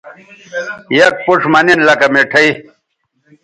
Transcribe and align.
یک 0.97 1.13
پوڇ 1.25 1.41
مہ 1.51 1.59
نن 1.65 1.79
لکہ 1.87 2.07
مٹھائ 2.13 2.47